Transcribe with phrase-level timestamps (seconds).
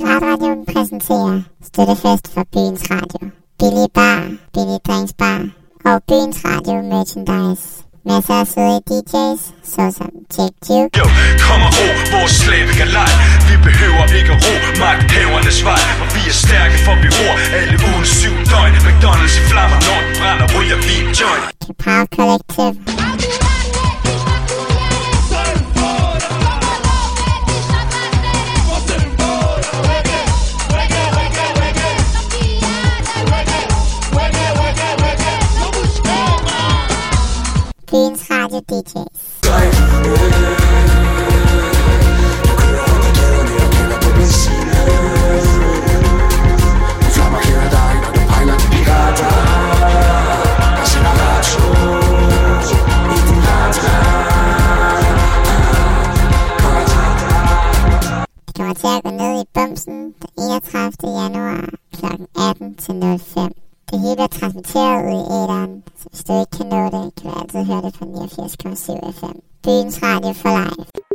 [0.00, 3.22] Piratradioen præsenterer støttefest for Byens Radio.
[3.60, 4.20] Billig bar,
[4.54, 5.40] billig drinks bar
[5.90, 7.64] og Byens Radio merchandise.
[8.08, 9.42] Masser af søde DJ's,
[9.74, 11.06] såsom Jack Duke, Jo,
[11.46, 13.12] kom og ro, vores slave galej.
[13.48, 15.82] Vi behøver ikke ro, magthavernes vej.
[16.02, 18.72] Og vi er stærke, for vi ror alle ugen syv døgn.
[18.86, 21.44] McDonald's i flammer, når den brænder, ryger vi en joint.
[21.66, 22.74] Kapow Collective,
[38.68, 39.40] DJ's.
[58.46, 60.92] Det kommer til at gå ned i bumsen den 31.
[61.02, 62.06] januar kl.
[62.36, 63.65] 18 til 05.
[63.96, 67.30] Det hele er transmitteret ud i æderen, så hvis du ikke kan nå det, kan
[67.30, 69.38] du altid høre det på 89,7 FM.
[69.62, 71.05] Byens Radio for live.